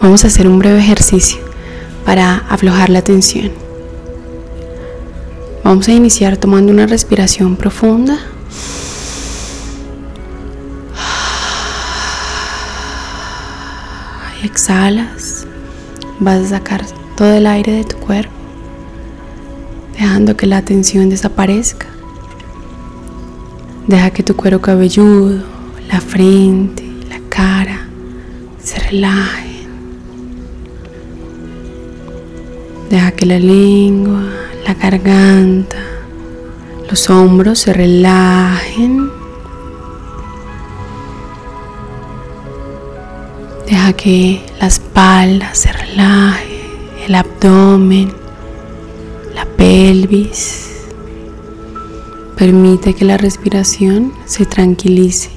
Vamos 0.00 0.24
a 0.24 0.28
hacer 0.28 0.46
un 0.46 0.60
breve 0.60 0.78
ejercicio 0.78 1.40
para 2.04 2.36
aflojar 2.48 2.88
la 2.88 3.02
tensión. 3.02 3.50
Vamos 5.64 5.88
a 5.88 5.92
iniciar 5.92 6.36
tomando 6.36 6.72
una 6.72 6.86
respiración 6.86 7.56
profunda. 7.56 8.18
Exhalas. 14.44 15.46
Vas 16.20 16.46
a 16.46 16.48
sacar 16.48 16.84
todo 17.16 17.32
el 17.34 17.46
aire 17.46 17.72
de 17.72 17.84
tu 17.84 17.96
cuerpo, 17.96 18.32
dejando 19.94 20.36
que 20.36 20.46
la 20.46 20.62
tensión 20.62 21.10
desaparezca. 21.10 21.86
Deja 23.88 24.10
que 24.10 24.22
tu 24.22 24.36
cuero 24.36 24.60
cabelludo, 24.60 25.42
la 25.90 26.00
frente, 26.00 26.84
la 27.08 27.20
cara 27.28 27.88
se 28.62 28.78
relajen. 28.78 29.47
Deja 32.90 33.10
que 33.12 33.26
la 33.26 33.38
lengua, 33.38 34.24
la 34.66 34.72
garganta, 34.74 35.76
los 36.88 37.10
hombros 37.10 37.58
se 37.58 37.74
relajen. 37.74 39.10
Deja 43.66 43.92
que 43.92 44.42
la 44.58 44.68
espalda 44.68 45.54
se 45.54 45.70
relaje, 45.70 46.62
el 47.06 47.14
abdomen, 47.14 48.10
la 49.34 49.44
pelvis. 49.44 50.70
Permite 52.38 52.94
que 52.94 53.04
la 53.04 53.18
respiración 53.18 54.14
se 54.24 54.46
tranquilice 54.46 55.28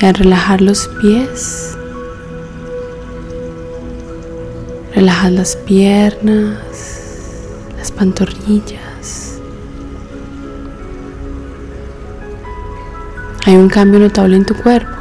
y 0.00 0.04
al 0.04 0.14
relajar 0.14 0.60
los 0.60 0.88
pies, 1.00 1.76
Relajas 4.94 5.32
las 5.32 5.56
piernas, 5.56 6.56
las 7.76 7.90
pantorrillas. 7.90 9.38
Hay 13.44 13.56
un 13.56 13.68
cambio 13.68 13.98
notable 13.98 14.36
en 14.36 14.46
tu 14.46 14.54
cuerpo. 14.54 14.92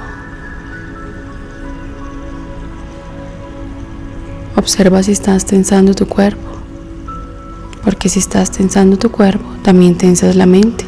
Observa 4.56 5.04
si 5.04 5.12
estás 5.12 5.46
tensando 5.46 5.94
tu 5.94 6.08
cuerpo, 6.08 6.50
porque 7.84 8.10
si 8.10 8.18
estás 8.18 8.50
tensando 8.52 8.98
tu 8.98 9.12
cuerpo, 9.12 9.46
también 9.62 9.96
tensas 9.96 10.36
la 10.36 10.48
mente. 10.48 10.86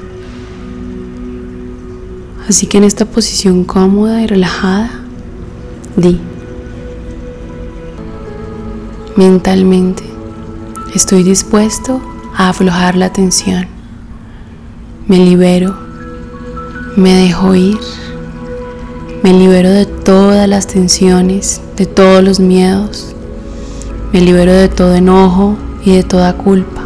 Así 2.49 2.65
que 2.65 2.77
en 2.77 2.85
esta 2.85 3.05
posición 3.05 3.65
cómoda 3.65 4.21
y 4.21 4.27
relajada, 4.27 4.89
di 5.95 6.19
mentalmente. 9.15 10.03
Estoy 10.93 11.23
dispuesto 11.23 12.01
a 12.35 12.49
aflojar 12.49 12.95
la 12.95 13.13
tensión. 13.13 13.67
Me 15.07 15.17
libero, 15.17 15.75
me 16.97 17.13
dejo 17.13 17.55
ir, 17.55 17.79
me 19.23 19.33
libero 19.33 19.69
de 19.69 19.85
todas 19.85 20.49
las 20.49 20.67
tensiones, 20.67 21.61
de 21.77 21.85
todos 21.85 22.23
los 22.23 22.39
miedos, 22.39 23.15
me 24.11 24.21
libero 24.21 24.53
de 24.53 24.67
todo 24.67 24.95
enojo 24.95 25.55
y 25.83 25.95
de 25.95 26.03
toda 26.03 26.33
culpa. 26.33 26.81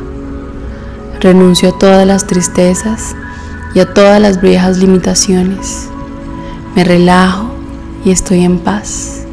Renuncio 1.20 1.70
a 1.70 1.80
todas 1.80 2.06
las 2.06 2.28
tristezas 2.28 3.16
y 3.74 3.80
a 3.80 3.94
todas 3.94 4.22
las 4.22 4.40
viejas 4.42 4.78
limitaciones. 4.78 5.90
Me 6.76 6.84
relajo 6.84 7.50
y 8.06 8.12
estoy 8.12 8.44
en 8.44 8.60
paz. 8.60 9.26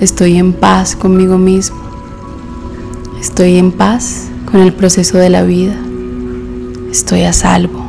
Estoy 0.00 0.36
en 0.36 0.52
paz 0.52 0.96
conmigo 0.96 1.38
mismo. 1.38 1.82
Estoy 3.22 3.56
en 3.56 3.70
paz 3.70 4.26
con 4.50 4.60
el 4.62 4.72
proceso 4.72 5.16
de 5.16 5.30
la 5.30 5.44
vida. 5.44 5.76
Estoy 6.90 7.22
a 7.22 7.32
salvo. 7.32 7.88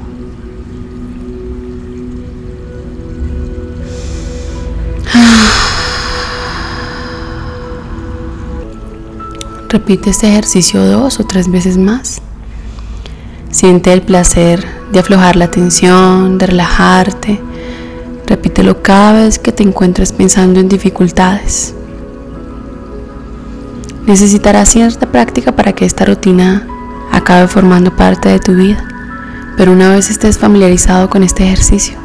Repite 9.70 10.12
este 10.12 10.30
ejercicio 10.30 10.86
dos 10.86 11.20
o 11.20 11.26
tres 11.26 11.52
veces 11.52 11.80
más. 11.80 12.22
Siente 13.50 13.92
el 13.92 14.04
placer 14.04 14.64
de 14.92 15.00
aflojar 15.00 15.36
la 15.36 15.50
tensión, 15.50 16.38
de 16.38 16.46
relajarte. 16.46 17.42
Repítelo 18.28 18.84
cada 18.84 19.14
vez 19.14 19.40
que 19.40 19.52
te 19.52 19.64
encuentres 19.64 20.14
pensando 20.14 20.60
en 20.60 20.70
dificultades. 20.70 21.74
Necesitarás 24.06 24.70
cierta 24.70 25.12
práctica 25.12 25.54
para 25.54 25.74
que 25.74 25.86
esta 25.86 26.04
rutina 26.04 26.68
acabe 27.12 27.48
formando 27.48 27.96
parte 27.96 28.28
de 28.30 28.40
tu 28.40 28.54
vida, 28.54 28.86
pero 29.56 29.72
una 29.72 29.90
vez 29.90 30.10
estés 30.10 30.38
familiarizado 30.38 31.10
con 31.10 31.24
este 31.24 31.46
ejercicio, 31.46 31.98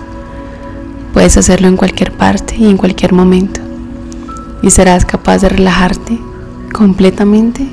puedes 1.13 1.37
hacerlo 1.37 1.67
en 1.67 1.77
cualquier 1.77 2.13
parte 2.13 2.55
y 2.57 2.69
en 2.69 2.77
cualquier 2.77 3.13
momento 3.13 3.61
y 4.63 4.71
serás 4.71 5.05
capaz 5.05 5.39
de 5.39 5.49
relajarte 5.49 6.19
completamente 6.73 7.67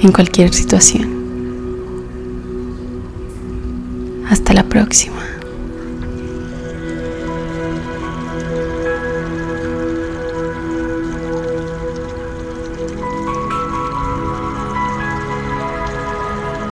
en 0.00 0.12
cualquier 0.12 0.54
situación. 0.54 1.18
Hasta 4.30 4.54
la 4.54 4.64
próxima. 4.64 5.37